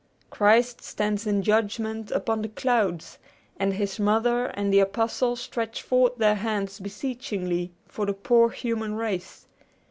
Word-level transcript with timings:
Christ 0.31 0.81
stands 0.81 1.27
in 1.27 1.43
judgment 1.43 2.09
upon 2.09 2.41
the 2.41 2.49
clouds, 2.49 3.19
and 3.57 3.71
his 3.75 3.99
Mother 3.99 4.47
and 4.47 4.73
the 4.73 4.79
Apostles 4.79 5.41
stretch 5.41 5.83
forth 5.83 6.17
their 6.17 6.33
hands 6.33 6.79
beseechingly 6.79 7.71
for 7.87 8.07
the 8.07 8.13
poor 8.15 8.49
human 8.49 8.95
race. 8.95 9.45